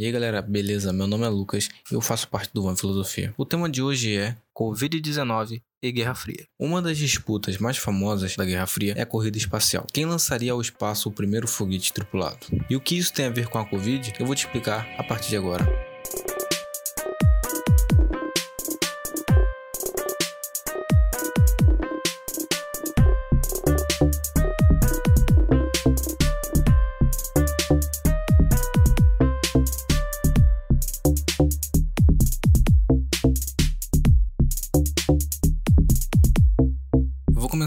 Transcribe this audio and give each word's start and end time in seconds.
E 0.00 0.06
aí 0.06 0.12
galera, 0.12 0.40
beleza? 0.40 0.94
Meu 0.94 1.06
nome 1.06 1.26
é 1.26 1.28
Lucas 1.28 1.68
e 1.90 1.94
eu 1.94 2.00
faço 2.00 2.26
parte 2.26 2.48
do 2.54 2.62
Van 2.62 2.74
Filosofia. 2.74 3.34
O 3.36 3.44
tema 3.44 3.68
de 3.68 3.82
hoje 3.82 4.16
é 4.16 4.34
Covid-19 4.58 5.60
e 5.82 5.92
Guerra 5.92 6.14
Fria. 6.14 6.46
Uma 6.58 6.80
das 6.80 6.96
disputas 6.96 7.58
mais 7.58 7.76
famosas 7.76 8.34
da 8.34 8.46
Guerra 8.46 8.66
Fria 8.66 8.94
é 8.96 9.02
a 9.02 9.06
corrida 9.06 9.36
espacial. 9.36 9.86
Quem 9.92 10.06
lançaria 10.06 10.52
ao 10.52 10.60
espaço 10.62 11.10
o 11.10 11.12
primeiro 11.12 11.46
foguete 11.46 11.92
tripulado? 11.92 12.46
E 12.70 12.74
o 12.74 12.80
que 12.80 12.96
isso 12.96 13.12
tem 13.12 13.26
a 13.26 13.30
ver 13.30 13.48
com 13.48 13.58
a 13.58 13.66
Covid? 13.66 14.14
Eu 14.18 14.24
vou 14.24 14.34
te 14.34 14.46
explicar 14.46 14.88
a 14.96 15.04
partir 15.04 15.28
de 15.28 15.36
agora. 15.36 15.89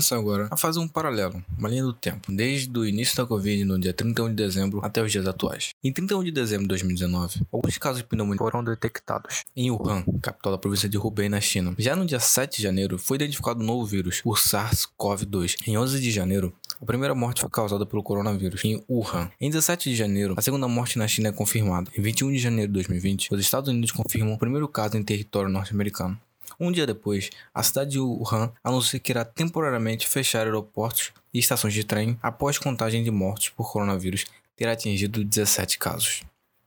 Começar 0.03 0.17
agora 0.17 0.49
a 0.51 0.57
fazer 0.57 0.79
um 0.79 0.87
paralelo, 0.87 1.41
uma 1.57 1.69
linha 1.69 1.83
do 1.83 1.93
tempo, 1.93 2.29
desde 2.29 2.77
o 2.77 2.85
início 2.85 3.15
da 3.15 3.25
Covid 3.25 3.63
no 3.63 3.79
dia 3.79 3.93
31 3.93 4.29
de 4.29 4.35
dezembro 4.35 4.81
até 4.83 5.01
os 5.01 5.09
dias 5.09 5.25
atuais. 5.25 5.69
Em 5.81 5.93
31 5.93 6.25
de 6.25 6.31
dezembro 6.31 6.63
de 6.63 6.69
2019, 6.69 7.41
alguns 7.51 7.77
casos 7.77 8.01
de 8.01 8.03
pneumonia 8.07 8.37
foram 8.37 8.63
detectados 8.63 9.45
em 9.55 9.71
Wuhan, 9.71 10.03
capital 10.21 10.51
da 10.51 10.57
província 10.57 10.89
de 10.89 10.97
Hubei, 10.97 11.29
na 11.29 11.39
China. 11.39 11.73
Já 11.77 11.95
no 11.95 12.05
dia 12.05 12.19
7 12.19 12.57
de 12.57 12.63
janeiro, 12.63 12.99
foi 12.99 13.15
identificado 13.15 13.61
um 13.61 13.65
novo 13.65 13.85
vírus, 13.85 14.21
o 14.25 14.33
SARS-CoV-2. 14.33 15.55
Em 15.65 15.77
11 15.77 16.01
de 16.01 16.11
janeiro, 16.11 16.53
a 16.81 16.85
primeira 16.85 17.15
morte 17.15 17.39
foi 17.39 17.49
causada 17.49 17.85
pelo 17.85 18.03
coronavírus 18.03 18.65
em 18.65 18.83
Wuhan. 18.89 19.31
Em 19.39 19.49
17 19.49 19.89
de 19.89 19.95
janeiro, 19.95 20.33
a 20.35 20.41
segunda 20.41 20.67
morte 20.67 20.97
na 20.97 21.07
China 21.07 21.29
é 21.29 21.31
confirmada. 21.31 21.89
Em 21.97 22.01
21 22.01 22.31
de 22.31 22.39
janeiro 22.39 22.67
de 22.67 22.73
2020, 22.73 23.33
os 23.33 23.39
Estados 23.39 23.69
Unidos 23.69 23.91
confirmam 23.91 24.33
o 24.33 24.37
primeiro 24.37 24.67
caso 24.67 24.97
em 24.97 25.03
território 25.03 25.49
norte-americano. 25.49 26.19
Um 26.59 26.71
dia 26.71 26.85
depois, 26.85 27.29
a 27.53 27.63
cidade 27.63 27.91
de 27.91 27.99
Wuhan 27.99 28.51
anunciou 28.63 29.01
que 29.01 29.11
irá 29.11 29.25
temporariamente 29.25 30.07
fechar 30.07 30.45
aeroportos 30.45 31.11
e 31.33 31.39
estações 31.39 31.73
de 31.73 31.83
trem 31.83 32.17
após 32.21 32.57
contagem 32.57 33.03
de 33.03 33.11
mortes 33.11 33.49
por 33.49 33.71
coronavírus 33.71 34.25
ter 34.55 34.67
atingido 34.67 35.23
17 35.23 35.77
casos. 35.77 36.23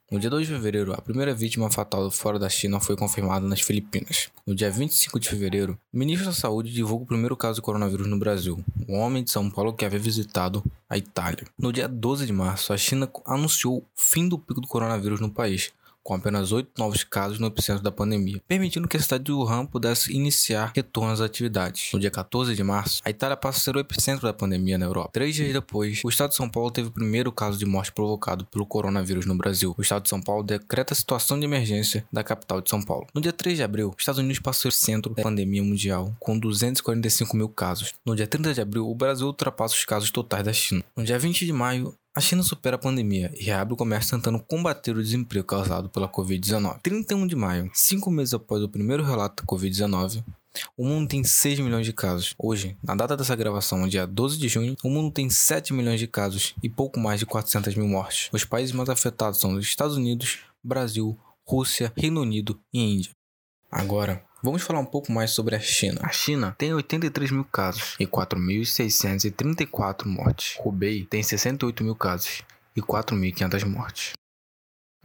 No 0.09 0.21
dia 0.21 0.31
2 0.31 0.47
de 0.47 0.53
fevereiro, 0.53 0.93
a 0.93 1.03
primeira 1.03 1.35
vítima 1.35 1.69
fatal 1.69 2.09
fora 2.13 2.39
da 2.39 2.49
China 2.49 2.79
foi 2.79 2.97
confirmada 2.97 3.45
nas 3.45 3.61
Filipinas. 3.61 4.29
No 4.47 4.55
dia 4.55 4.71
25 4.71 5.19
de 5.19 5.29
fevereiro, 5.29 5.77
o 5.93 5.99
ministro 5.99 6.27
da 6.27 6.33
Saúde 6.33 6.73
divulga 6.73 7.03
o 7.03 7.09
primeiro 7.09 7.37
caso 7.37 7.57
de 7.57 7.63
coronavírus 7.63 8.07
no 8.07 8.17
Brasil, 8.17 8.65
um 8.89 8.99
homem 9.01 9.25
de 9.25 9.33
São 9.33 9.51
Paulo 9.51 9.73
que 9.73 9.85
havia 9.85 9.99
visitado 9.99 10.63
a 10.89 10.97
Itália. 10.97 11.45
No 11.59 11.73
dia 11.73 11.89
12 11.89 12.25
de 12.25 12.33
março, 12.33 12.73
a 12.73 12.77
China 12.77 13.11
anunciou 13.25 13.79
o 13.79 13.85
fim 13.97 14.29
do 14.29 14.39
pico 14.39 14.61
do 14.61 14.69
coronavírus 14.69 15.21
no 15.21 15.29
país, 15.29 15.73
com 16.07 16.15
apenas 16.15 16.53
oito 16.53 16.71
novos 16.79 17.03
casos 17.03 17.41
no 17.41 17.49
epicentro 17.49 17.83
da 17.83 17.91
pandemia, 17.91 18.41
permitindo 18.47 18.87
que 18.87 18.97
a 18.97 19.01
cidade 19.01 19.25
de 19.25 19.33
Wuhan 19.33 19.67
pudesse 19.67 20.13
iniciar 20.13 20.71
retorno 20.73 21.11
às 21.11 21.21
atividades. 21.21 21.91
No 21.93 21.99
dia 21.99 22.13
14 22.13 22.55
de 22.55 22.63
março, 22.63 23.03
a 23.05 23.11
Itália 23.11 23.37
passa 23.37 23.59
a 23.59 23.63
ser 23.63 23.77
o 23.77 23.81
epicentro 23.81 24.25
da 24.25 24.33
pandemia 24.33 24.79
na 24.79 24.87
Europa. 24.87 25.11
Três 25.13 25.35
dias 25.35 25.53
depois, 25.53 26.01
o 26.05 26.09
estado 26.09 26.31
de 26.31 26.37
São 26.37 26.49
Paulo 26.49 26.71
teve 26.71 26.89
o 26.89 26.93
primeiro 26.93 27.33
caso 27.33 27.59
de 27.59 27.67
morte 27.67 27.91
provocado 27.91 28.47
pelo 28.47 28.65
coronavírus 28.65 29.27
no 29.27 29.35
Brasil. 29.35 29.75
O 29.77 29.83
estado 29.83 30.05
de 30.05 30.09
São 30.09 30.23
Paulo 30.23 30.45
decreta 30.45 30.95
a 30.95 30.97
situação 30.97 31.41
de 31.41 31.45
emergência 31.45 32.07
da 32.13 32.23
capital 32.23 32.61
de 32.61 32.71
São 32.71 32.81
Paulo. 32.81 33.09
No 33.13 33.21
dia 33.21 33.33
3 33.33 33.57
de 33.57 33.65
abril, 33.65 33.89
os 33.89 34.01
Estados 34.01 34.21
Unidos 34.21 34.39
passou 34.39 34.69
a 34.69 34.73
ser 34.73 34.77
o 34.77 34.87
centro 34.87 35.13
da 35.13 35.25
pandemia 35.25 35.63
mundial, 35.65 36.15
com 36.21 36.39
245 36.39 37.37
mil 37.37 37.49
casos. 37.49 37.95
No 38.05 38.15
dia 38.15 38.29
30 38.29 38.55
de 38.55 38.61
abril, 38.61 38.89
o 38.89 38.95
Brasil 38.95 39.27
ultrapassa 39.27 39.75
os 39.75 39.85
casos 39.85 40.13
totais 40.13 40.45
da 40.45 40.53
China. 40.53 40.85
No 40.97 41.03
dia 41.03 41.19
20 41.19 41.45
de 41.45 41.53
maio, 41.53 41.93
a 42.17 42.21
China 42.21 42.43
supera 42.43 42.77
a 42.77 42.79
pandemia 42.79 43.31
e 43.37 43.45
reabre 43.45 43.75
o 43.75 43.77
comércio 43.77 44.17
tentando 44.17 44.39
combater 44.39 44.97
o 44.97 45.03
desemprego 45.03 45.47
causado 45.47 45.91
pela 45.91 46.09
Covid-19. 46.09 46.81
31 46.81 47.27
de 47.27 47.37
maio, 47.37 47.71
cinco 47.75 48.11
meses 48.11 48.33
após 48.33 48.63
o 48.63 48.71
primeiro 48.71 49.05
relato 49.05 49.43
da 49.43 49.47
Covid-19, 49.47 50.25
o 50.75 50.87
mundo 50.87 51.07
tem 51.07 51.23
6 51.23 51.61
milhões 51.61 51.85
de 51.85 51.93
casos. 51.93 52.35
Hoje, 52.39 52.75
na 52.83 52.95
data 52.95 53.19
dessa 53.19 53.37
gravação, 53.37 53.87
dia 53.87 54.07
12 54.07 54.39
de 54.39 54.49
junho, 54.49 54.75
o 54.83 54.89
mundo 54.89 55.13
tem 55.13 55.29
7 55.29 55.75
milhões 55.75 56.01
de 56.01 56.07
casos 56.07 56.55
e 56.63 56.71
pouco 56.71 56.99
mais 56.99 57.21
de 57.21 57.27
400 57.27 57.75
mil 57.75 57.87
mortes. 57.87 58.31
Os 58.33 58.47
países 58.47 58.75
mais 58.75 58.89
afetados 58.89 59.39
são 59.39 59.53
os 59.53 59.67
Estados 59.67 59.99
Unidos, 59.99 60.39
Brasil, 60.65 61.19
Rússia, 61.47 61.93
Reino 61.95 62.23
Unido 62.23 62.59
e 62.73 62.81
Índia. 62.81 63.11
Agora, 63.71 64.25
Vamos 64.47 64.63
falar 64.63 64.79
um 64.79 64.85
pouco 64.85 65.11
mais 65.11 65.33
sobre 65.33 65.57
a 65.57 65.59
China. 65.59 66.03
A 66.05 66.13
China 66.13 66.55
tem 66.57 66.73
83 66.73 67.33
mil 67.33 67.43
casos 67.43 67.97
e 67.99 68.07
4.634 68.07 70.07
mortes. 70.07 70.57
Hubei 70.65 71.05
tem 71.05 71.21
68 71.21 71.83
mil 71.83 71.97
casos 71.97 72.45
e 72.77 72.81
4.500 72.81 73.65
mortes. 73.65 74.13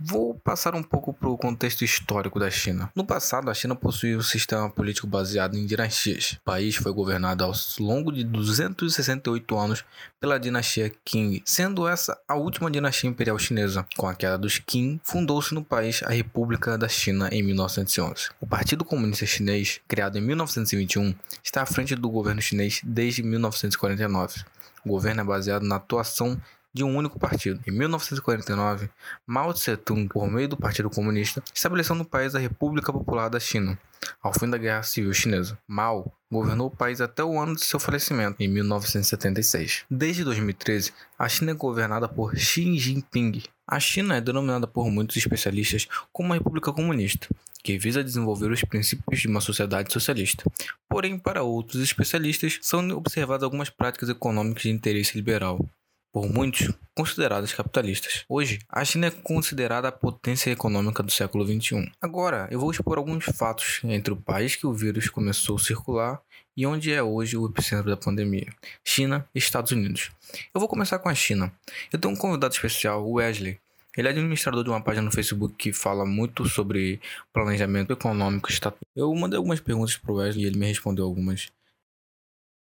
Vou 0.04 0.34
passar 0.34 0.74
um 0.74 0.82
pouco 0.82 1.14
para 1.14 1.30
o 1.30 1.38
contexto 1.38 1.86
histórico 1.86 2.40
da 2.40 2.50
China. 2.50 2.92
No 2.96 3.06
passado, 3.06 3.52
a 3.52 3.54
China 3.54 3.76
possuía 3.76 4.18
um 4.18 4.24
sistema 4.24 4.68
político 4.68 5.06
baseado 5.06 5.56
em 5.56 5.64
dinastias. 5.64 6.40
O 6.42 6.44
país 6.44 6.76
foi 6.76 6.92
governado 6.92 7.44
ao 7.44 7.54
longo 7.80 8.12
de 8.12 8.24
268 8.24 9.56
anos 9.56 9.86
pela 10.20 10.40
dinastia 10.40 10.92
Qing, 11.06 11.44
sendo 11.46 11.88
essa 11.88 12.20
a 12.28 12.34
última 12.34 12.72
dinastia 12.72 13.08
imperial 13.08 13.38
chinesa. 13.38 13.86
Com 13.96 14.08
a 14.08 14.16
queda 14.16 14.40
dos 14.40 14.58
Qing, 14.58 15.00
fundou-se 15.04 15.54
no 15.54 15.64
país 15.64 16.02
a 16.02 16.10
República 16.10 16.80
da 16.80 16.90
China 16.90 17.30
em 17.32 17.44
1911. 17.44 18.30
O 18.40 18.48
Partido 18.48 18.84
Comunista 18.84 19.28
Chinês, 19.28 19.82
criado 19.88 20.18
em 20.18 20.22
1921, 20.22 21.14
está 21.44 21.62
à 21.62 21.66
frente 21.68 21.96
do 21.96 22.10
governo 22.10 22.42
chinês 22.42 22.82
desde 22.84 23.22
1949. 23.22 24.42
O 24.84 24.90
governo 24.90 25.22
é 25.22 25.24
baseado 25.24 25.62
na 25.62 25.76
atuação 25.76 26.42
de 26.74 26.84
um 26.84 26.96
único 26.96 27.20
partido. 27.20 27.60
Em 27.68 27.72
1949, 27.72 28.90
Mao 29.26 29.54
Tse-tung, 29.54 30.08
por 30.08 30.30
meio 30.30 30.48
do 30.48 30.58
Partido 30.58 30.90
Comunista, 30.90 31.44
estabeleceu 31.54 31.96
no 31.96 32.06
país 32.06 32.36
a 32.36 32.40
República 32.40 32.92
Popular 32.92 33.30
da 33.30 33.40
China. 33.40 33.78
Ao 34.22 34.34
fim 34.34 34.50
da 34.50 34.58
Guerra 34.58 34.84
Civil 34.84 35.14
Chinesa, 35.14 35.58
Mao 35.68 36.12
governou 36.32 36.68
o 36.68 36.76
país 36.76 37.02
até 37.02 37.24
o 37.24 37.40
ano 37.40 37.56
de 37.56 37.64
seu 37.64 37.80
falecimento, 37.80 38.42
em 38.42 38.48
1976. 38.48 39.86
Desde 39.90 40.24
2013, 40.24 40.94
a 41.20 41.30
China 41.30 41.52
é 41.52 41.54
governada 41.56 42.08
por 42.08 42.36
Xi 42.36 42.78
Jinping. 42.80 43.44
A 43.68 43.80
China 43.80 44.16
é 44.16 44.22
denominada 44.22 44.66
por 44.66 44.90
muitos 44.90 45.18
especialistas 45.18 45.88
como 46.12 46.30
uma 46.30 46.36
república 46.36 46.74
comunista, 46.74 47.28
que 47.64 47.78
visa 47.78 48.04
desenvolver 48.04 48.52
os 48.52 48.64
princípios 48.64 49.22
de 49.22 49.28
uma 49.28 49.42
sociedade 49.42 49.94
socialista. 49.94 50.44
Porém, 50.90 51.18
para 51.20 51.44
outros 51.44 51.82
especialistas, 51.82 52.60
são 52.62 52.90
observadas 52.90 53.44
algumas 53.44 53.70
práticas 53.70 54.10
econômicas 54.10 54.64
de 54.64 54.72
interesse 54.72 55.16
liberal, 55.16 55.64
por 56.12 56.30
muitos 56.30 56.70
consideradas 56.94 57.54
capitalistas. 57.54 58.26
Hoje, 58.28 58.60
a 58.70 58.84
China 58.84 59.08
é 59.08 59.12
considerada 59.12 59.88
a 59.88 59.92
potência 59.92 60.52
econômica 60.52 61.02
do 61.02 61.12
século 61.12 61.46
XXI. 61.46 61.92
Agora, 62.02 62.48
eu 62.52 62.60
vou 62.60 62.70
expor 62.70 62.98
alguns 62.98 63.26
fatos 63.26 63.80
entre 63.84 64.14
o 64.14 64.18
país 64.18 64.56
que 64.56 64.68
o 64.68 64.74
vírus 64.74 65.10
começou 65.10 65.56
a 65.56 65.60
circular 65.60 66.22
e 66.56 66.66
onde 66.66 66.92
é 66.92 67.02
hoje 67.02 67.38
o 67.38 67.46
epicentro 67.46 67.90
da 67.90 67.98
pandemia: 67.98 68.54
China 68.86 69.28
e 69.34 69.40
Estados 69.40 69.72
Unidos. 69.72 70.12
Eu 70.54 70.60
vou 70.60 70.68
começar 70.68 71.00
com 71.00 71.10
a 71.10 71.16
China. 71.16 71.52
Eu 71.92 72.00
tenho 72.00 72.14
um 72.14 72.18
convidado 72.18 72.54
especial, 72.54 73.10
Wesley. 73.10 73.60
Ele 73.96 74.08
é 74.08 74.12
administrador 74.12 74.64
de 74.64 74.70
uma 74.70 74.82
página 74.82 75.04
no 75.04 75.12
Facebook 75.12 75.54
que 75.56 75.74
fala 75.74 76.06
muito 76.06 76.48
sobre 76.48 77.02
planejamento 77.34 77.92
econômico. 77.92 78.48
Eu 78.96 79.14
mandei 79.16 79.38
algumas 79.38 79.60
perguntas 79.60 79.98
para 79.98 80.12
o 80.12 80.16
Wesley 80.16 80.46
e 80.46 80.48
ele 80.48 80.58
me 80.58 80.68
respondeu 80.68 81.06
algumas. 81.06 81.52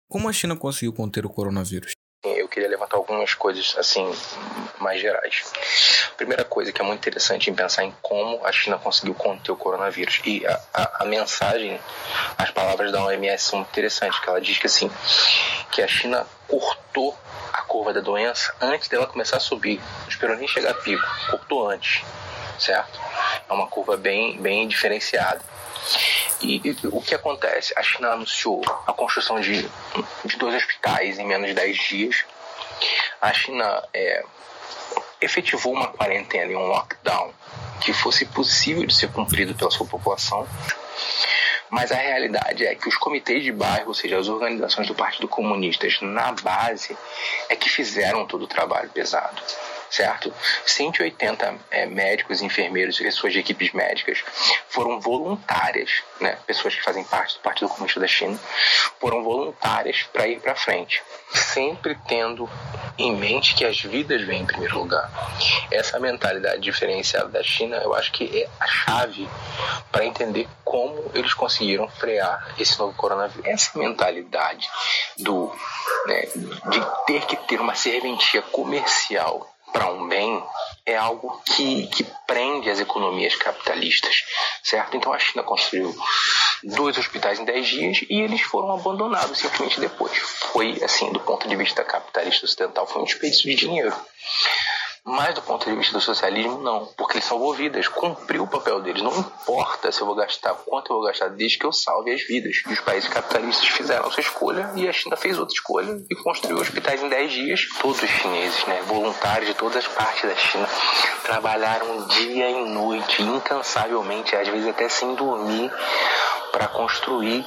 Como 0.09 0.27
a 0.27 0.33
China 0.33 0.55
conseguiu 0.55 0.91
conter 0.91 1.25
o 1.25 1.29
coronavírus? 1.29 1.93
Algumas 2.93 3.33
coisas 3.33 3.75
assim 3.77 4.09
mais 4.79 5.01
gerais. 5.01 5.51
Primeira 6.15 6.43
coisa 6.43 6.71
que 6.71 6.81
é 6.81 6.83
muito 6.83 6.99
interessante 6.99 7.49
em 7.49 7.53
pensar 7.53 7.83
em 7.83 7.93
como 8.01 8.45
a 8.45 8.51
China 8.51 8.77
conseguiu 8.77 9.13
conter 9.15 9.51
o 9.51 9.55
coronavírus 9.55 10.21
e 10.25 10.45
a, 10.45 10.59
a, 10.73 11.03
a 11.03 11.05
mensagem, 11.05 11.79
as 12.37 12.51
palavras 12.51 12.91
da 12.91 13.03
OMS 13.03 13.43
são 13.43 13.61
interessantes, 13.61 14.19
que 14.19 14.29
ela 14.29 14.39
diz 14.39 14.57
que 14.57 14.67
assim 14.67 14.91
que 15.71 15.81
a 15.81 15.87
China 15.87 16.25
cortou 16.47 17.17
a 17.51 17.61
curva 17.63 17.93
da 17.93 18.01
doença 18.01 18.53
antes 18.61 18.87
dela 18.87 19.07
começar 19.07 19.37
a 19.37 19.39
subir, 19.39 19.79
não 20.01 20.09
esperou 20.09 20.35
nem 20.35 20.47
chegar 20.47 20.71
a 20.71 20.75
pico, 20.75 21.03
cortou 21.31 21.69
antes, 21.69 22.03
certo? 22.59 22.99
É 23.49 23.53
uma 23.53 23.67
curva 23.67 23.97
bem 23.97 24.39
bem 24.39 24.67
diferenciada. 24.67 25.41
E, 26.41 26.61
e, 26.63 26.77
o 26.91 27.01
que 27.01 27.15
acontece? 27.15 27.73
A 27.77 27.83
China 27.83 28.09
anunciou 28.11 28.61
a 28.85 28.93
construção 28.93 29.39
de, 29.39 29.67
de 30.25 30.37
dois 30.37 30.55
hospitais 30.55 31.17
em 31.17 31.25
menos 31.25 31.47
de 31.47 31.53
10 31.53 31.77
dias 31.77 32.25
a 33.21 33.33
China 33.33 33.83
é, 33.93 34.23
efetivou 35.21 35.73
uma 35.73 35.87
quarentena 35.87 36.51
e 36.51 36.55
um 36.55 36.67
lockdown 36.67 37.31
que 37.81 37.93
fosse 37.93 38.25
possível 38.25 38.85
de 38.85 38.95
ser 38.95 39.11
cumprido 39.11 39.53
pela 39.55 39.71
sua 39.71 39.85
população. 39.85 40.47
Mas 41.69 41.91
a 41.91 41.95
realidade 41.95 42.65
é 42.65 42.75
que 42.75 42.87
os 42.87 42.95
comitês 42.95 43.43
de 43.43 43.51
bairro, 43.51 43.87
ou 43.87 43.93
seja, 43.93 44.19
as 44.19 44.27
organizações 44.27 44.87
do 44.87 44.93
Partido 44.93 45.27
Comunista 45.27 45.87
na 46.01 46.31
base, 46.31 46.95
é 47.49 47.55
que 47.55 47.67
fizeram 47.67 48.27
todo 48.27 48.43
o 48.43 48.47
trabalho 48.47 48.89
pesado, 48.89 49.41
certo? 49.93 50.33
180 50.65 51.55
é, 51.69 51.85
médicos 51.85 52.41
enfermeiros 52.41 52.99
e 52.99 53.11
suas 53.11 53.35
equipes 53.35 53.71
médicas 53.73 54.23
foram 54.67 54.99
voluntárias, 54.99 56.01
né? 56.19 56.35
Pessoas 56.47 56.73
que 56.73 56.81
fazem 56.81 57.03
parte 57.03 57.35
do 57.35 57.41
Partido 57.41 57.69
Comunista 57.69 57.99
da 57.99 58.07
China 58.07 58.39
foram 58.99 59.23
voluntárias 59.23 60.01
para 60.11 60.27
ir 60.27 60.39
para 60.39 60.55
frente, 60.55 61.03
sempre 61.31 61.95
tendo 62.07 62.49
em 62.97 63.15
mente 63.15 63.53
que 63.53 63.63
as 63.63 63.79
vidas 63.81 64.23
vêm 64.23 64.41
em 64.41 64.45
primeiro 64.47 64.79
lugar. 64.79 65.11
Essa 65.69 65.99
mentalidade 65.99 66.59
diferenciada 66.59 67.29
da 67.29 67.43
China, 67.43 67.77
eu 67.77 67.93
acho 67.93 68.11
que 68.13 68.41
é 68.41 68.49
a 68.59 68.65
chave 68.65 69.29
para 69.91 70.05
entender 70.05 70.47
como 70.65 71.11
eles 71.13 71.35
conseguiram 71.35 71.87
frear 71.87 72.55
esse 72.57 72.79
novo 72.79 72.95
coronavírus. 72.95 73.45
Essa 73.45 73.77
mentalidade 73.77 74.67
do 75.19 75.55
né, 76.07 76.21
de 76.71 76.81
ter 77.05 77.25
que 77.27 77.35
ter 77.47 77.61
uma 77.61 77.75
serventia 77.75 78.41
comercial 78.41 79.52
para 79.73 79.87
um 79.87 80.07
bem 80.07 80.41
é 80.85 80.95
algo 80.95 81.41
que, 81.45 81.87
que 81.87 82.05
prende 82.27 82.69
as 82.69 82.79
economias 82.79 83.35
capitalistas, 83.35 84.23
certo? 84.63 84.95
Então 84.95 85.11
a 85.11 85.19
China 85.19 85.43
construiu 85.43 85.93
dois 86.63 86.97
hospitais 86.97 87.39
em 87.39 87.45
10 87.45 87.67
dias 87.67 88.05
e 88.09 88.21
eles 88.21 88.41
foram 88.41 88.71
abandonados 88.71 89.39
simplesmente 89.39 89.79
depois. 89.79 90.17
Foi, 90.17 90.81
assim, 90.83 91.11
do 91.11 91.19
ponto 91.19 91.47
de 91.47 91.55
vista 91.55 91.83
capitalista 91.83 92.45
ocidental, 92.45 92.85
foi 92.87 93.01
um 93.01 93.05
desperdício 93.05 93.49
de 93.49 93.55
dinheiro. 93.55 93.93
Mas 95.05 95.35
do 95.35 95.41
ponto 95.41 95.69
de 95.69 95.75
vista 95.75 95.91
do 95.91 95.99
socialismo, 95.99 96.59
não, 96.59 96.85
porque 96.97 97.17
eles 97.17 97.25
salvou 97.25 97.53
vidas, 97.53 97.89
cumpriu 97.89 98.43
o 98.43 98.47
papel 98.47 98.79
deles. 98.79 99.01
Não 99.01 99.11
importa 99.11 99.91
se 99.91 99.99
eu 99.99 100.07
vou 100.07 100.15
gastar, 100.15 100.53
quanto 100.53 100.93
eu 100.93 100.97
vou 100.97 101.05
gastar, 101.05 101.27
desde 101.27 101.57
que 101.57 101.65
eu 101.65 101.73
salve 101.73 102.11
as 102.11 102.21
vidas. 102.21 102.61
E 102.65 102.71
os 102.71 102.79
países 102.79 103.09
capitalistas 103.09 103.67
fizeram 103.67 104.07
a 104.07 104.11
sua 104.11 104.21
escolha 104.21 104.71
e 104.75 104.87
a 104.87 104.93
China 104.93 105.17
fez 105.17 105.37
outra 105.37 105.53
escolha 105.53 106.01
e 106.09 106.15
construiu 106.15 106.57
hospitais 106.57 107.03
em 107.03 107.09
10 107.09 107.31
dias. 107.33 107.67
Todos 107.81 108.01
os 108.01 108.09
chineses, 108.09 108.65
né, 108.65 108.81
voluntários 108.87 109.49
de 109.49 109.55
todas 109.55 109.85
as 109.85 109.87
partes 109.87 110.23
da 110.23 110.35
China, 110.37 110.69
trabalharam 111.23 112.07
dia 112.07 112.49
e 112.49 112.65
noite, 112.69 113.21
incansavelmente, 113.21 114.37
às 114.37 114.47
vezes 114.47 114.67
até 114.69 114.87
sem 114.87 115.15
dormir, 115.15 115.69
para 116.53 116.67
construir 116.67 117.43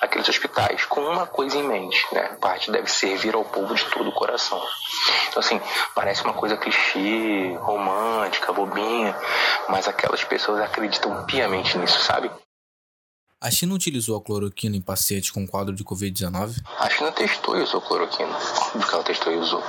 aqueles 0.00 0.26
hospitais, 0.26 0.86
com 0.86 1.02
uma 1.02 1.26
coisa 1.26 1.58
em 1.58 1.62
mente, 1.62 2.02
né? 2.10 2.30
A 2.32 2.36
parte 2.36 2.70
deve 2.70 2.90
servir 2.90 3.34
ao 3.34 3.44
povo 3.44 3.74
de 3.74 3.84
todo 3.84 4.08
o 4.08 4.12
coração. 4.12 4.58
Então, 5.28 5.40
assim, 5.40 5.60
parece 5.94 6.24
uma 6.24 6.32
coisa 6.32 6.56
clichê, 6.56 7.54
romântica, 7.60 8.54
bobinha, 8.54 9.14
mas 9.68 9.86
aquelas 9.86 10.24
pessoas 10.24 10.58
acreditam 10.62 11.26
piamente 11.26 11.76
nisso, 11.76 12.00
sabe? 12.00 12.30
A 13.38 13.50
China 13.50 13.74
utilizou 13.74 14.16
a 14.16 14.22
cloroquina 14.22 14.74
em 14.74 14.80
pacientes 14.80 15.30
com 15.30 15.46
quadro 15.46 15.74
de 15.74 15.84
Covid-19? 15.84 16.56
A 16.78 16.88
China 16.88 17.12
testou 17.12 17.58
e 17.58 17.60
usou 17.60 17.82
cloroquina. 17.82 18.34
Óbvio 18.34 18.88
que 18.88 18.94
ela 18.94 19.04
testou 19.04 19.32
e 19.34 19.36
usou. 19.36 19.62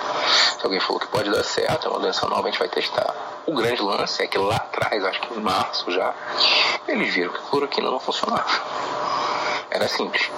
Se 0.57 0.63
alguém 0.63 0.79
falou 0.79 1.01
que 1.01 1.07
pode 1.07 1.29
dar 1.29 1.43
certo, 1.43 1.87
é 1.87 1.89
uma 1.91 1.99
doença 1.99 2.25
nova, 2.29 2.47
a 2.47 2.51
gente 2.51 2.59
vai 2.59 2.69
testar. 2.69 3.36
O 3.47 3.53
grande 3.53 3.81
lance 3.81 4.21
é 4.21 4.27
que 4.27 4.37
lá 4.37 4.57
atrás, 4.57 5.01
acho 5.05 5.21
que 5.21 5.33
em 5.33 5.41
março 5.41 5.89
já, 5.89 6.13
eles 6.85 7.13
viram 7.13 7.31
que 7.31 7.39
a 7.39 7.43
cloroquina 7.43 7.89
não 7.89 7.97
funcionava. 7.97 8.45
Era 9.69 9.87
simples. 9.87 10.29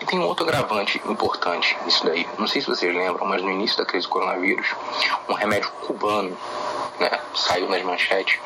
E 0.00 0.04
tem 0.04 0.18
um 0.18 0.24
outro 0.26 0.44
agravante 0.44 1.00
importante 1.06 1.78
nisso 1.84 2.04
daí. 2.04 2.26
Não 2.36 2.48
sei 2.48 2.60
se 2.60 2.66
vocês 2.66 2.92
lembram, 2.92 3.24
mas 3.24 3.40
no 3.40 3.52
início 3.52 3.78
da 3.78 3.84
crise 3.84 4.08
do 4.08 4.10
coronavírus, 4.10 4.66
um 5.28 5.34
remédio 5.34 5.70
cubano 5.86 6.36
né, 6.98 7.20
saiu 7.34 7.68
nas 7.68 7.82
manchetes 7.82 8.40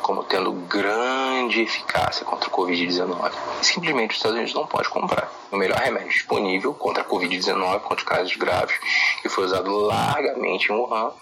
como 0.00 0.22
tendo 0.22 0.52
grande 0.52 1.62
eficácia 1.62 2.24
contra 2.24 2.48
a 2.48 2.52
Covid-19. 2.52 3.32
Simplesmente 3.60 4.12
os 4.12 4.16
Estados 4.16 4.36
Unidos 4.36 4.54
não 4.54 4.66
podem 4.66 4.88
comprar. 4.88 5.28
O 5.50 5.56
melhor 5.56 5.78
remédio 5.78 6.10
disponível 6.10 6.72
contra 6.72 7.02
a 7.02 7.06
Covid-19, 7.06 7.80
contra 7.80 8.04
casos 8.04 8.36
graves, 8.36 8.78
que 9.20 9.28
foi 9.28 9.44
usado 9.44 9.70
largamente 9.70 10.70
em 10.70 10.74
Wuhan, 10.74 11.12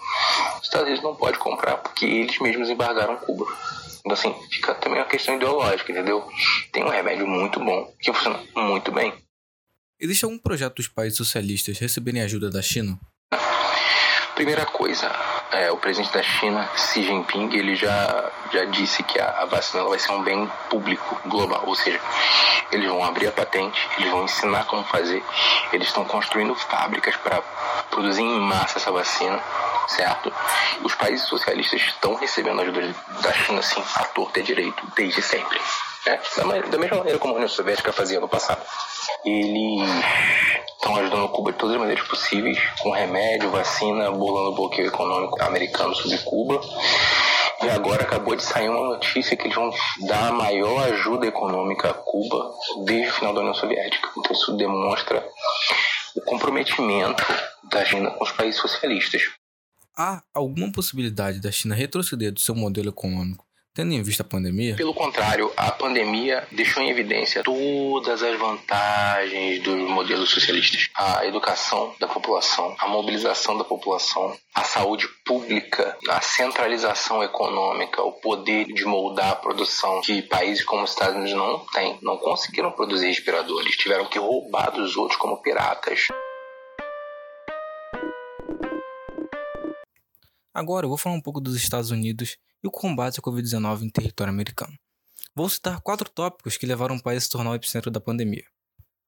Estados 0.75 0.87
Unidos 0.87 1.03
não 1.03 1.15
podem 1.15 1.39
comprar 1.39 1.77
porque 1.77 2.05
eles 2.05 2.39
mesmos 2.39 2.69
embargaram 2.69 3.15
Cuba. 3.17 3.45
Então, 3.99 4.11
assim, 4.11 4.35
fica 4.51 4.75
também 4.75 4.99
uma 4.99 5.07
questão 5.07 5.35
ideológica, 5.35 5.91
entendeu? 5.91 6.27
Tem 6.71 6.83
um 6.83 6.89
remédio 6.89 7.25
muito 7.25 7.59
bom 7.59 7.91
que 7.99 8.11
funciona 8.11 8.39
muito 8.55 8.91
bem. 8.91 9.13
Existe 9.99 10.25
algum 10.25 10.37
projeto 10.37 10.75
dos 10.75 10.87
países 10.87 11.17
socialistas 11.17 11.79
receberem 11.79 12.21
ajuda 12.21 12.49
da 12.49 12.61
China? 12.61 12.99
Primeira 14.35 14.65
coisa, 14.65 15.09
é, 15.53 15.71
o 15.71 15.77
presidente 15.77 16.13
da 16.13 16.21
China, 16.21 16.69
Xi 16.75 17.03
Jinping, 17.03 17.55
ele 17.55 17.73
já, 17.73 18.29
já 18.51 18.65
disse 18.65 19.01
que 19.03 19.17
a, 19.17 19.43
a 19.43 19.45
vacina 19.45 19.85
vai 19.85 19.97
ser 19.97 20.11
um 20.11 20.21
bem 20.21 20.51
público 20.69 21.21
global, 21.29 21.63
ou 21.65 21.73
seja, 21.73 22.01
eles 22.69 22.85
vão 22.85 23.01
abrir 23.01 23.27
a 23.27 23.31
patente, 23.31 23.79
eles 23.97 24.11
vão 24.11 24.25
ensinar 24.25 24.65
como 24.65 24.83
fazer, 24.83 25.23
eles 25.71 25.87
estão 25.87 26.03
construindo 26.03 26.53
fábricas 26.53 27.15
para 27.15 27.41
produzir 27.89 28.23
em 28.23 28.39
massa 28.41 28.77
essa 28.77 28.91
vacina, 28.91 29.41
certo? 29.87 30.33
Os 30.83 30.95
países 30.95 31.27
socialistas 31.27 31.81
estão 31.81 32.15
recebendo 32.15 32.61
ajuda 32.61 32.95
da 33.21 33.33
China, 33.33 33.61
sim, 33.61 33.83
à 33.95 34.03
torta 34.05 34.39
e 34.39 34.43
direito, 34.43 34.85
desde 34.95 35.21
sempre. 35.21 35.59
Né? 36.05 36.19
Da, 36.69 36.77
mesma 36.77 36.97
maneira 36.97 37.17
como 37.17 37.33
a 37.33 37.37
União 37.37 37.49
Soviética 37.49 37.91
fazia 37.91 38.19
no 38.19 38.27
passado. 38.27 38.61
Eles 39.25 39.89
estão 40.75 40.95
ajudando 40.97 41.29
Cuba 41.29 41.51
de 41.51 41.57
todas 41.57 41.75
as 41.75 41.81
maneiras 41.81 42.07
possíveis, 42.07 42.59
com 42.79 42.91
remédio, 42.91 43.49
vacina, 43.49 44.11
bolando 44.11 44.55
bloqueio 44.55 44.87
econômico 44.87 45.41
americano 45.41 45.95
sobre 45.95 46.17
Cuba. 46.19 46.61
E 47.63 47.69
agora 47.69 48.03
acabou 48.03 48.35
de 48.35 48.43
sair 48.43 48.69
uma 48.69 48.89
notícia 48.89 49.35
que 49.35 49.45
eles 49.47 49.55
vão 49.55 49.71
dar 50.01 50.27
a 50.27 50.31
maior 50.31 50.83
ajuda 50.83 51.25
econômica 51.25 51.89
a 51.89 51.93
Cuba 51.93 52.51
desde 52.85 53.09
o 53.09 53.13
final 53.13 53.33
da 53.33 53.39
União 53.39 53.55
Soviética. 53.55 54.09
Então 54.17 54.31
isso 54.31 54.55
demonstra 54.57 55.27
o 56.15 56.21
comprometimento 56.21 57.25
da 57.63 57.83
China 57.83 58.11
com 58.11 58.23
os 58.23 58.31
países 58.31 58.61
socialistas. 58.61 59.23
Há 59.97 60.23
alguma 60.33 60.71
possibilidade 60.71 61.39
da 61.39 61.51
China 61.51 61.73
retroceder 61.73 62.31
do 62.31 62.39
seu 62.39 62.53
modelo 62.53 62.89
econômico 62.89 63.45
tendo 63.75 63.93
em 63.93 64.01
vista 64.01 64.23
a 64.23 64.25
pandemia? 64.25 64.77
Pelo 64.77 64.93
contrário, 64.93 65.51
a 65.57 65.69
pandemia 65.69 66.47
deixou 66.53 66.81
em 66.81 66.89
evidência 66.89 67.43
todas 67.43 68.23
as 68.23 68.39
vantagens 68.39 69.61
dos 69.61 69.75
modelos 69.89 70.29
socialistas. 70.29 70.87
A 70.95 71.25
educação 71.25 71.93
da 71.99 72.07
população, 72.07 72.73
a 72.79 72.87
mobilização 72.87 73.57
da 73.57 73.65
população, 73.65 74.33
a 74.55 74.63
saúde 74.63 75.07
pública, 75.25 75.97
a 76.07 76.21
centralização 76.21 77.21
econômica, 77.21 78.01
o 78.01 78.13
poder 78.13 78.65
de 78.65 78.85
moldar 78.85 79.31
a 79.31 79.35
produção 79.35 79.99
que 80.01 80.21
países 80.21 80.63
como 80.63 80.83
os 80.83 80.91
Estados 80.91 81.17
Unidos 81.17 81.33
não 81.33 81.59
têm. 81.73 81.99
Não 82.01 82.17
conseguiram 82.17 82.71
produzir 82.71 83.07
respiradores, 83.07 83.75
tiveram 83.75 84.05
que 84.05 84.17
roubar 84.17 84.71
dos 84.71 84.95
outros 84.95 85.19
como 85.19 85.41
piratas. 85.41 86.07
Agora 90.55 90.85
eu 90.85 90.89
vou 90.89 90.97
falar 90.97 91.17
um 91.17 91.21
pouco 91.21 91.41
dos 91.41 91.53
Estados 91.57 91.91
Unidos 91.91 92.37
e 92.63 92.67
o 92.67 92.71
combate 92.71 93.19
à 93.19 93.21
Covid-19 93.21 93.81
em 93.81 93.89
território 93.89 94.31
americano. 94.31 94.73
Vou 95.35 95.49
citar 95.49 95.81
quatro 95.81 96.09
tópicos 96.09 96.55
que 96.55 96.65
levaram 96.65 96.95
o 96.95 97.03
país 97.03 97.17
a 97.17 97.25
se 97.25 97.29
tornar 97.29 97.51
o 97.51 97.55
epicentro 97.55 97.91
da 97.91 97.99
pandemia. 97.99 98.45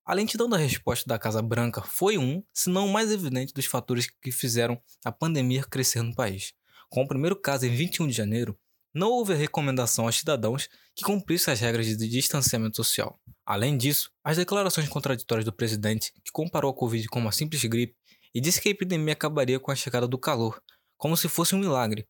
A 0.06 0.14
lentidão 0.14 0.50
da 0.50 0.58
resposta 0.58 1.08
da 1.08 1.18
Casa 1.18 1.42
Branca 1.42 1.82
foi 1.82 2.18
um, 2.18 2.44
se 2.54 2.70
não 2.70 2.88
o 2.88 2.92
mais 2.92 3.14
evidente, 3.14 3.54
dos 3.54 3.66
fatores 3.66 4.10
que 4.22 4.30
fizeram 4.30 4.78
a 5.06 5.10
pandemia 5.10 5.64
crescer 5.64 6.02
no 6.02 6.14
país. 6.14 6.52
Com 6.90 7.04
o 7.04 7.08
primeiro 7.08 7.40
caso 7.40 7.66
em 7.66 7.74
21 7.74 8.08
de 8.08 8.14
janeiro, 8.14 8.60
não 8.94 9.12
houve 9.12 9.34
recomendação 9.34 10.04
aos 10.04 10.18
cidadãos 10.18 10.68
que 10.94 11.06
cumprissem 11.06 11.54
as 11.54 11.62
regras 11.62 11.88
de 11.88 12.10
distanciamento 12.10 12.76
social. 12.76 13.18
Além 13.46 13.78
disso, 13.78 14.12
as 14.22 14.36
declarações 14.36 14.90
contraditórias 14.90 15.46
do 15.46 15.54
presidente, 15.54 16.12
que 16.26 16.32
comparou 16.34 16.72
a 16.72 16.76
Covid 16.76 17.08
com 17.08 17.20
uma 17.20 17.32
simples 17.32 17.64
gripe 17.64 17.96
e 18.36 18.42
disse 18.42 18.60
que 18.60 18.68
a 18.68 18.72
epidemia 18.72 19.14
acabaria 19.14 19.62
com 19.62 19.72
a 19.72 19.76
chegada 19.76 20.06
do 20.06 20.18
calor, 20.18 20.62
como 20.98 21.16
se 21.16 21.30
fosse 21.30 21.56
um 21.56 21.60
milagre, 21.60 22.08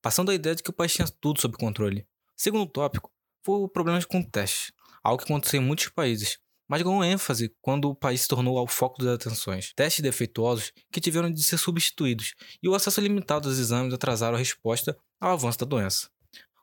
passando 0.00 0.30
a 0.30 0.34
ideia 0.34 0.54
de 0.54 0.62
que 0.62 0.70
o 0.70 0.72
país 0.72 0.92
tinha 0.92 1.08
tudo 1.20 1.40
sob 1.40 1.56
controle. 1.56 2.06
Segundo 2.36 2.70
tópico 2.70 3.10
foi 3.44 3.60
o 3.60 3.68
problema 3.68 4.02
com 4.04 4.22
testes, 4.22 4.72
algo 5.02 5.22
que 5.22 5.30
aconteceu 5.30 5.60
em 5.60 5.64
muitos 5.64 5.88
países, 5.88 6.38
mas 6.68 6.82
ganhou 6.82 7.02
ênfase 7.02 7.52
quando 7.60 7.90
o 7.90 7.94
país 7.96 8.22
se 8.22 8.28
tornou 8.28 8.56
ao 8.56 8.66
foco 8.68 9.02
das 9.02 9.14
atenções. 9.14 9.72
Testes 9.74 10.02
defeituosos 10.02 10.72
que 10.92 11.00
tiveram 11.00 11.30
de 11.30 11.42
ser 11.42 11.58
substituídos 11.58 12.34
e 12.62 12.68
o 12.68 12.74
acesso 12.74 13.00
limitado 13.00 13.48
aos 13.48 13.58
exames 13.58 13.92
atrasaram 13.92 14.36
a 14.36 14.38
resposta 14.38 14.96
ao 15.20 15.32
avanço 15.32 15.58
da 15.58 15.66
doença. 15.66 16.08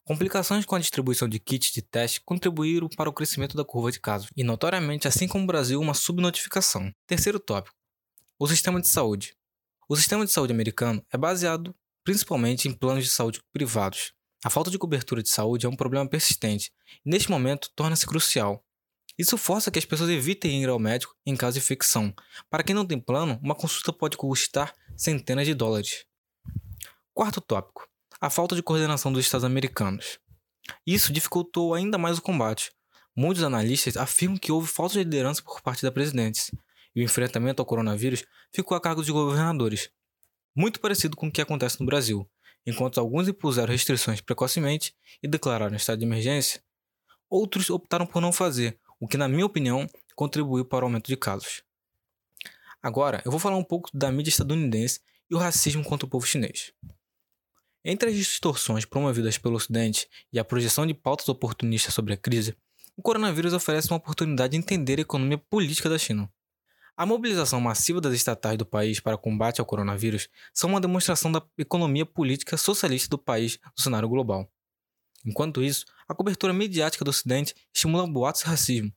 Complicações 0.07 0.63
com 0.63 0.73
a 0.73 0.79
distribuição 0.79 1.27
de 1.27 1.37
kits 1.37 1.73
de 1.73 1.81
teste 1.81 2.21
contribuíram 2.21 2.87
para 2.87 3.09
o 3.09 3.13
crescimento 3.13 3.57
da 3.57 3.65
curva 3.65 3.91
de 3.91 3.99
casos, 3.99 4.29
e 4.37 4.41
notoriamente, 4.41 5.05
assim 5.05 5.27
como 5.27 5.43
o 5.43 5.47
Brasil, 5.47 5.81
uma 5.81 5.93
subnotificação. 5.93 6.89
Terceiro 7.05 7.41
tópico: 7.41 7.75
o 8.39 8.47
sistema 8.47 8.79
de 8.79 8.87
saúde. 8.87 9.35
O 9.89 9.95
sistema 9.95 10.25
de 10.25 10.31
saúde 10.33 10.51
americano 10.51 11.01
é 11.09 11.17
baseado 11.17 11.73
principalmente 12.03 12.67
em 12.67 12.73
planos 12.73 13.05
de 13.05 13.09
saúde 13.09 13.41
privados. 13.53 14.11
A 14.43 14.49
falta 14.49 14.69
de 14.69 14.77
cobertura 14.77 15.23
de 15.23 15.29
saúde 15.29 15.65
é 15.65 15.69
um 15.69 15.77
problema 15.77 16.05
persistente 16.05 16.73
e, 17.05 17.09
neste 17.09 17.31
momento, 17.31 17.69
torna-se 17.73 18.05
crucial. 18.05 18.61
Isso 19.17 19.37
força 19.37 19.71
que 19.71 19.79
as 19.79 19.85
pessoas 19.85 20.09
evitem 20.09 20.61
ir 20.61 20.67
ao 20.67 20.77
médico 20.77 21.15
em 21.25 21.37
caso 21.37 21.53
de 21.53 21.59
infecção. 21.59 22.13
Para 22.49 22.63
quem 22.63 22.75
não 22.75 22.85
tem 22.85 22.99
plano, 22.99 23.39
uma 23.41 23.55
consulta 23.55 23.93
pode 23.93 24.17
custar 24.17 24.73
centenas 24.97 25.47
de 25.47 25.53
dólares. 25.53 26.05
Quarto 27.13 27.39
tópico: 27.39 27.87
a 28.19 28.29
falta 28.29 28.57
de 28.57 28.63
coordenação 28.63 29.11
dos 29.13 29.23
Estados 29.23 29.45
americanos. 29.45 30.19
Isso 30.85 31.13
dificultou 31.13 31.73
ainda 31.73 31.97
mais 31.97 32.17
o 32.17 32.21
combate. 32.21 32.73
Muitos 33.15 33.41
analistas 33.41 33.95
afirmam 33.95 34.37
que 34.37 34.51
houve 34.51 34.67
falta 34.67 34.93
de 34.95 34.99
liderança 34.99 35.41
por 35.41 35.61
parte 35.61 35.81
da 35.81 35.93
presidente, 35.93 36.51
e 36.97 37.01
o 37.01 37.03
enfrentamento 37.03 37.61
ao 37.61 37.65
coronavírus 37.65 38.25
ficou 38.51 38.75
a 38.75 38.81
cargo 38.81 39.03
de 39.03 39.11
governadores, 39.11 39.91
muito 40.55 40.79
parecido 40.79 41.15
com 41.15 41.27
o 41.27 41.31
que 41.31 41.39
acontece 41.39 41.79
no 41.79 41.85
Brasil. 41.85 42.27
Enquanto 42.65 42.99
alguns 42.99 43.27
impuseram 43.27 43.71
restrições 43.71 44.19
precocemente 44.19 44.95
e 45.21 45.27
declararam 45.27 45.75
estado 45.75 45.99
de 45.99 46.05
emergência, 46.05 46.59
outros 47.29 47.69
optaram 47.69 48.07
por 48.07 48.19
não 48.19 48.33
fazer, 48.33 48.79
o 48.99 49.07
que, 49.07 49.15
na 49.15 49.27
minha 49.27 49.45
opinião, 49.45 49.87
contribuiu 50.15 50.65
para 50.65 50.85
o 50.85 50.87
aumento 50.87 51.07
de 51.07 51.15
casos. 51.15 51.61
Agora, 52.81 53.21
eu 53.23 53.29
vou 53.29 53.39
falar 53.39 53.57
um 53.57 53.63
pouco 53.63 53.91
da 53.93 54.11
mídia 54.11 54.31
estadunidense 54.31 54.99
e 55.29 55.35
o 55.35 55.37
racismo 55.37 55.83
contra 55.83 56.07
o 56.07 56.09
povo 56.09 56.25
chinês. 56.25 56.73
Entre 57.85 58.09
as 58.09 58.15
distorções 58.15 58.85
promovidas 58.85 59.37
pelo 59.37 59.55
Ocidente 59.55 60.09
e 60.33 60.39
a 60.39 60.43
projeção 60.43 60.83
de 60.87 60.95
pautas 60.95 61.29
oportunistas 61.29 61.93
sobre 61.93 62.15
a 62.15 62.17
crise, 62.17 62.57
o 62.95 63.03
coronavírus 63.03 63.53
oferece 63.53 63.91
uma 63.91 63.97
oportunidade 63.97 64.53
de 64.53 64.57
entender 64.57 64.97
a 64.97 65.03
economia 65.03 65.37
política 65.37 65.87
da 65.87 65.99
China. 65.99 66.27
A 66.97 67.05
mobilização 67.05 67.61
massiva 67.61 68.01
das 68.01 68.15
estatais 68.15 68.57
do 68.57 68.65
país 68.65 68.99
para 68.99 69.15
combate 69.15 69.61
ao 69.61 69.67
coronavírus 69.67 70.27
são 70.51 70.71
uma 70.71 70.81
demonstração 70.81 71.31
da 71.31 71.45
economia 71.55 72.07
política 72.07 72.57
socialista 72.57 73.07
do 73.07 73.19
país 73.19 73.59
no 73.77 73.83
cenário 73.83 74.09
global. 74.09 74.51
Enquanto 75.23 75.61
isso, 75.61 75.85
a 76.09 76.15
cobertura 76.15 76.53
mediática 76.53 77.05
do 77.05 77.09
Ocidente 77.09 77.53
estimula 77.71 78.07
boatos 78.07 78.41
e 78.41 78.45
racismo. 78.45 78.91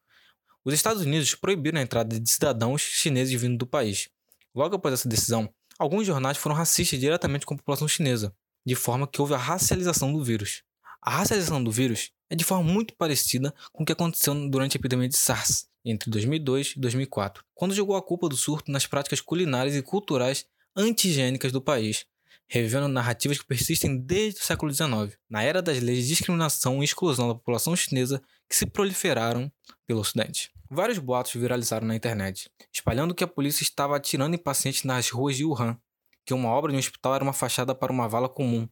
Os 0.65 0.73
Estados 0.73 1.03
Unidos 1.03 1.35
proibiram 1.35 1.79
a 1.79 1.83
entrada 1.83 2.19
de 2.19 2.31
cidadãos 2.31 2.81
chineses 2.81 3.39
vindo 3.39 3.59
do 3.59 3.67
país. 3.67 4.09
Logo 4.55 4.77
após 4.77 4.95
essa 4.95 5.09
decisão, 5.09 5.53
alguns 5.79 6.07
jornais 6.07 6.39
foram 6.39 6.57
racistas 6.57 6.99
diretamente 6.99 7.45
com 7.45 7.53
a 7.53 7.59
população 7.59 7.87
chinesa, 7.87 8.35
de 8.65 8.75
forma 8.75 9.07
que 9.07 9.21
houve 9.21 9.35
a 9.35 9.39
racialização 9.39 10.11
do 10.11 10.25
vírus. 10.25 10.63
A 11.03 11.11
racialização 11.13 11.65
do 11.65 11.71
vírus 11.71 12.11
é 12.29 12.37
de 12.37 12.45
forma 12.45 12.71
muito 12.71 12.95
parecida 12.95 13.55
com 13.73 13.83
o 13.83 13.87
que 13.87 13.93
aconteceu 13.93 14.35
durante 14.51 14.77
a 14.77 14.79
epidemia 14.79 15.09
de 15.09 15.17
SARS, 15.17 15.67
entre 15.83 16.11
2002 16.11 16.75
e 16.77 16.81
2004, 16.81 17.43
quando 17.55 17.75
jogou 17.75 17.97
a 17.97 18.03
culpa 18.03 18.29
do 18.29 18.37
surto 18.37 18.71
nas 18.71 18.87
práticas 18.87 19.21
culinárias 19.21 19.75
e 19.75 19.83
culturais 19.83 20.45
antigênicas 20.77 21.53
do 21.53 21.61
país, 21.63 22.05
revivendo 22.47 22.87
narrativas 22.87 23.39
que 23.39 23.47
persistem 23.47 23.97
desde 23.97 24.41
o 24.41 24.45
século 24.45 24.73
XIX, 24.73 25.17
na 25.29 25.43
era 25.43 25.63
das 25.63 25.81
leis 25.81 26.03
de 26.03 26.09
discriminação 26.09 26.83
e 26.83 26.85
exclusão 26.85 27.29
da 27.29 27.35
população 27.35 27.75
chinesa 27.75 28.21
que 28.47 28.55
se 28.55 28.67
proliferaram 28.67 29.51
pelo 29.87 30.01
Ocidente. 30.01 30.51
Vários 30.69 30.99
boatos 30.99 31.33
viralizaram 31.33 31.87
na 31.87 31.97
internet, 31.97 32.51
espalhando 32.73 33.15
que 33.15 33.25
a 33.25 33.29
polícia 33.29 33.63
estava 33.63 33.97
atirando 33.97 34.35
em 34.35 34.39
pacientes 34.39 34.85
nas 34.85 35.09
ruas 35.09 35.37
de 35.37 35.45
Wuhan, 35.45 35.79
que 36.25 36.35
uma 36.35 36.49
obra 36.49 36.71
de 36.71 36.77
um 36.77 36.79
hospital 36.79 37.15
era 37.15 37.25
uma 37.25 37.33
fachada 37.33 37.75
para 37.75 37.93
uma 37.93 38.09
vala 38.09 38.29
comum, 38.29 38.69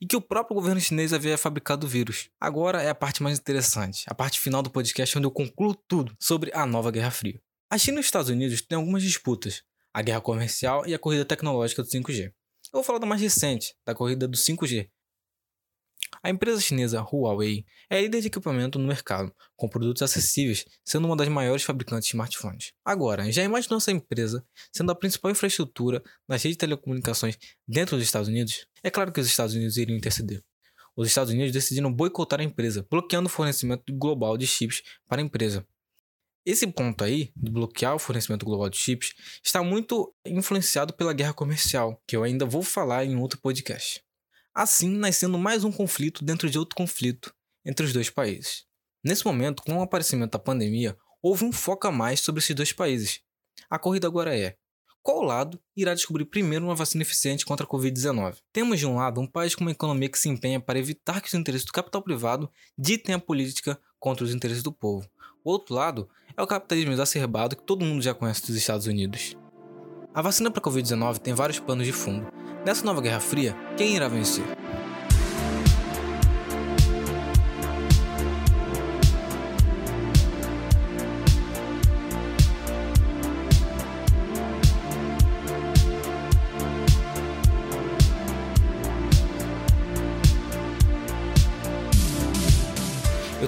e 0.00 0.06
que 0.06 0.16
o 0.16 0.20
próprio 0.20 0.54
governo 0.54 0.80
chinês 0.80 1.12
havia 1.12 1.38
fabricado 1.38 1.86
o 1.86 1.88
vírus. 1.88 2.30
Agora 2.40 2.82
é 2.82 2.90
a 2.90 2.94
parte 2.94 3.22
mais 3.22 3.38
interessante, 3.38 4.04
a 4.06 4.14
parte 4.14 4.40
final 4.40 4.62
do 4.62 4.70
podcast 4.70 5.16
onde 5.16 5.26
eu 5.26 5.30
concluo 5.30 5.74
tudo 5.74 6.14
sobre 6.18 6.50
a 6.54 6.66
nova 6.66 6.90
Guerra 6.90 7.10
Fria. 7.10 7.40
A 7.70 7.78
China 7.78 7.98
e 7.98 8.00
os 8.00 8.06
Estados 8.06 8.30
Unidos 8.30 8.62
têm 8.62 8.76
algumas 8.76 9.02
disputas, 9.02 9.62
a 9.92 10.02
guerra 10.02 10.20
comercial 10.20 10.86
e 10.86 10.94
a 10.94 10.98
corrida 10.98 11.24
tecnológica 11.24 11.82
do 11.82 11.88
5G. 11.88 12.24
Eu 12.24 12.32
vou 12.72 12.82
falar 12.82 12.98
da 12.98 13.06
mais 13.06 13.20
recente, 13.20 13.74
da 13.84 13.94
corrida 13.94 14.28
do 14.28 14.36
5G, 14.36 14.88
a 16.22 16.30
empresa 16.30 16.60
chinesa 16.60 17.00
Huawei 17.00 17.64
é 17.88 18.00
líder 18.00 18.20
de 18.20 18.26
equipamento 18.26 18.78
no 18.78 18.86
mercado, 18.86 19.32
com 19.56 19.68
produtos 19.68 20.02
acessíveis, 20.02 20.64
sendo 20.84 21.06
uma 21.06 21.16
das 21.16 21.28
maiores 21.28 21.62
fabricantes 21.62 22.08
de 22.08 22.14
smartphones. 22.14 22.72
Agora, 22.84 23.30
já 23.30 23.42
imaginou 23.42 23.78
essa 23.78 23.92
empresa 23.92 24.44
sendo 24.72 24.90
a 24.90 24.94
principal 24.94 25.30
infraestrutura 25.30 26.02
nas 26.28 26.42
redes 26.42 26.56
de 26.56 26.58
telecomunicações 26.58 27.38
dentro 27.66 27.96
dos 27.96 28.04
Estados 28.04 28.28
Unidos? 28.28 28.66
É 28.82 28.90
claro 28.90 29.12
que 29.12 29.20
os 29.20 29.26
Estados 29.26 29.54
Unidos 29.54 29.76
iriam 29.76 29.96
interceder. 29.96 30.42
Os 30.96 31.06
Estados 31.06 31.32
Unidos 31.32 31.52
decidiram 31.52 31.92
boicotar 31.92 32.40
a 32.40 32.44
empresa, 32.44 32.84
bloqueando 32.90 33.28
o 33.28 33.30
fornecimento 33.30 33.84
global 33.96 34.36
de 34.36 34.46
chips 34.46 34.82
para 35.08 35.22
a 35.22 35.24
empresa. 35.24 35.64
Esse 36.44 36.66
ponto 36.66 37.04
aí, 37.04 37.30
de 37.36 37.50
bloquear 37.50 37.94
o 37.94 37.98
fornecimento 37.98 38.44
global 38.44 38.68
de 38.68 38.76
chips, 38.76 39.12
está 39.44 39.62
muito 39.62 40.12
influenciado 40.26 40.92
pela 40.94 41.12
guerra 41.12 41.34
comercial, 41.34 42.02
que 42.06 42.16
eu 42.16 42.24
ainda 42.24 42.44
vou 42.44 42.62
falar 42.62 43.04
em 43.04 43.16
outro 43.16 43.38
podcast 43.40 44.02
assim 44.58 44.90
nascendo 44.90 45.38
mais 45.38 45.62
um 45.62 45.70
conflito 45.70 46.24
dentro 46.24 46.50
de 46.50 46.58
outro 46.58 46.74
conflito 46.74 47.32
entre 47.64 47.86
os 47.86 47.92
dois 47.92 48.10
países. 48.10 48.64
Nesse 49.04 49.24
momento, 49.24 49.62
com 49.62 49.78
o 49.78 49.82
aparecimento 49.82 50.32
da 50.32 50.38
pandemia, 50.40 50.96
houve 51.22 51.44
um 51.44 51.52
foco 51.52 51.86
a 51.86 51.92
mais 51.92 52.18
sobre 52.18 52.40
esses 52.40 52.56
dois 52.56 52.72
países. 52.72 53.20
A 53.70 53.78
corrida 53.78 54.08
agora 54.08 54.36
é: 54.36 54.56
qual 55.00 55.22
lado 55.22 55.60
irá 55.76 55.94
descobrir 55.94 56.24
primeiro 56.24 56.64
uma 56.64 56.74
vacina 56.74 57.02
eficiente 57.02 57.46
contra 57.46 57.64
a 57.64 57.68
Covid-19? 57.68 58.38
Temos 58.52 58.80
de 58.80 58.86
um 58.86 58.96
lado 58.96 59.20
um 59.20 59.28
país 59.28 59.54
com 59.54 59.62
uma 59.62 59.70
economia 59.70 60.08
que 60.08 60.18
se 60.18 60.28
empenha 60.28 60.58
para 60.58 60.76
evitar 60.76 61.20
que 61.20 61.28
os 61.28 61.34
interesses 61.34 61.64
do 61.64 61.72
capital 61.72 62.02
privado 62.02 62.50
ditem 62.76 63.14
a 63.14 63.18
política 63.20 63.80
contra 64.00 64.24
os 64.24 64.34
interesses 64.34 64.64
do 64.64 64.72
povo. 64.72 65.08
O 65.44 65.52
outro 65.52 65.72
lado 65.72 66.10
é 66.36 66.42
o 66.42 66.48
capitalismo 66.48 66.90
exacerbado 66.90 67.54
que 67.54 67.62
todo 67.62 67.84
mundo 67.84 68.02
já 68.02 68.12
conhece 68.12 68.44
dos 68.44 68.56
Estados 68.56 68.88
Unidos. 68.88 69.36
A 70.12 70.20
vacina 70.20 70.50
para 70.50 70.60
a 70.60 70.64
Covid-19 70.64 71.18
tem 71.18 71.32
vários 71.32 71.60
planos 71.60 71.86
de 71.86 71.92
fundo. 71.92 72.26
Nessa 72.68 72.84
nova 72.84 73.00
Guerra 73.00 73.18
Fria, 73.18 73.56
quem 73.78 73.96
irá 73.96 74.08
vencer? 74.08 74.44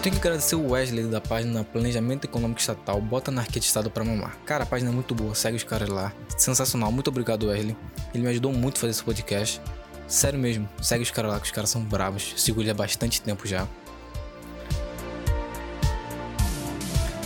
Eu 0.01 0.03
tenho 0.03 0.15
que 0.15 0.27
agradecer 0.27 0.57
o 0.57 0.71
Wesley 0.71 1.05
da 1.09 1.21
página 1.21 1.63
Planejamento 1.63 2.25
Econômico 2.25 2.59
Estatal, 2.59 2.99
Bota 3.03 3.31
Anarquia 3.31 3.61
de 3.61 3.67
Estado 3.67 3.91
para 3.91 4.03
Mamar. 4.03 4.35
Cara, 4.47 4.65
a 4.65 4.67
página 4.67 4.91
é 4.91 4.95
muito 4.95 5.15
boa, 5.15 5.35
segue 5.35 5.59
os 5.59 5.63
caras 5.63 5.91
lá. 5.91 6.11
Sensacional, 6.39 6.91
muito 6.91 7.09
obrigado, 7.09 7.49
Wesley. 7.49 7.77
Ele 8.15 8.23
me 8.23 8.31
ajudou 8.31 8.51
muito 8.51 8.79
a 8.79 8.81
fazer 8.81 8.93
esse 8.93 9.05
podcast. 9.05 9.61
Sério 10.09 10.39
mesmo, 10.39 10.67
segue 10.81 11.03
os 11.03 11.11
caras 11.11 11.33
lá, 11.33 11.39
que 11.39 11.45
os 11.45 11.51
caras 11.51 11.69
são 11.69 11.83
bravos. 11.85 12.33
Sigo 12.39 12.63
ele 12.63 12.71
há 12.71 12.75
bastante 12.75 13.21
tempo 13.21 13.47
já. 13.47 13.69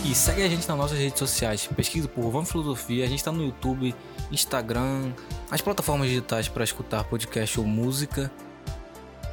E 0.03 0.13
segue 0.13 0.41
a 0.43 0.49
gente 0.49 0.67
nas 0.67 0.77
nossas 0.77 0.99
redes 0.99 1.17
sociais. 1.17 1.69
Pesquisa 1.77 2.09
por 2.09 2.29
Vamos 2.29 2.51
Filosofia. 2.51 3.05
A 3.05 3.07
gente 3.07 3.19
está 3.19 3.31
no 3.31 3.41
YouTube, 3.41 3.95
Instagram, 4.29 5.13
as 5.49 5.61
plataformas 5.61 6.09
digitais 6.09 6.49
para 6.49 6.65
escutar 6.65 7.05
podcast 7.05 7.57
ou 7.57 7.65
música. 7.65 8.29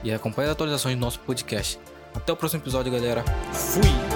E 0.05 0.13
acompanhe 0.13 0.47
as 0.47 0.53
atualizações 0.53 0.95
do 0.95 1.01
nosso 1.01 1.19
podcast. 1.19 1.81
Até 2.14 2.33
o 2.33 2.37
próximo 2.37 2.62
episódio, 2.62 2.92
galera. 2.92 3.25
Fui! 3.52 4.12